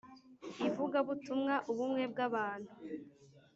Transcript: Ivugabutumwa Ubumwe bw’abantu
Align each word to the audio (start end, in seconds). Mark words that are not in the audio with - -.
Ivugabutumwa 0.67 1.53
Ubumwe 1.71 2.03
bw’abantu 2.11 2.71